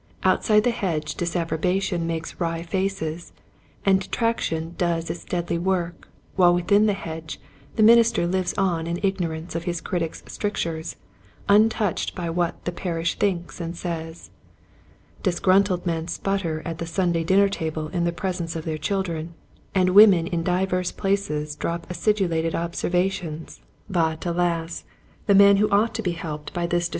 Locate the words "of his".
9.53-9.79